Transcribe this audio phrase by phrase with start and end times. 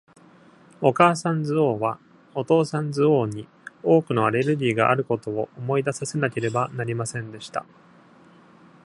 [0.81, 1.99] お母さんズオウは、
[2.33, 3.47] お父さんズオウに
[3.83, 7.67] 多くのアレルギーがあることを思い出させなければなりませんでした。